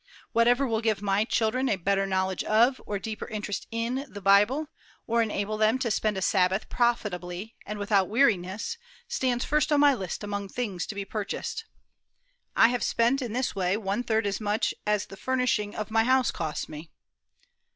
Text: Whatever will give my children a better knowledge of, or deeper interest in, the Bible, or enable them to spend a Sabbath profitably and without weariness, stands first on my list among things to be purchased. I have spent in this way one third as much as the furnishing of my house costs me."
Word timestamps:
Whatever 0.31 0.65
will 0.65 0.81
give 0.81 1.03
my 1.03 1.25
children 1.25 1.69
a 1.69 1.75
better 1.75 2.07
knowledge 2.07 2.43
of, 2.45 2.81
or 2.87 2.97
deeper 2.97 3.27
interest 3.27 3.67
in, 3.69 4.07
the 4.11 4.19
Bible, 4.19 4.65
or 5.05 5.21
enable 5.21 5.57
them 5.57 5.77
to 5.77 5.91
spend 5.91 6.17
a 6.17 6.23
Sabbath 6.23 6.69
profitably 6.69 7.55
and 7.67 7.77
without 7.77 8.09
weariness, 8.09 8.79
stands 9.07 9.45
first 9.45 9.71
on 9.71 9.79
my 9.79 9.93
list 9.93 10.23
among 10.23 10.49
things 10.49 10.87
to 10.87 10.95
be 10.95 11.05
purchased. 11.05 11.65
I 12.55 12.69
have 12.69 12.81
spent 12.81 13.21
in 13.21 13.33
this 13.33 13.55
way 13.55 13.77
one 13.77 14.01
third 14.01 14.25
as 14.25 14.41
much 14.41 14.73
as 14.87 15.05
the 15.05 15.17
furnishing 15.17 15.75
of 15.75 15.91
my 15.91 16.03
house 16.03 16.31
costs 16.31 16.67
me." 16.67 16.89